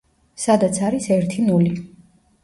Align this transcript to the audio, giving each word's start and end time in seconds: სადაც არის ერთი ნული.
სადაც 0.43 0.79
არის 0.87 1.09
ერთი 1.15 1.45
ნული. 1.49 1.75